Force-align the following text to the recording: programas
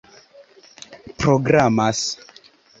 programas 1.25 2.01